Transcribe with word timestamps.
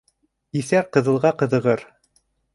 Иҫәр 0.61 0.87
ҡыҙылға 0.97 1.33
ҡыҙығыр. 1.43 1.87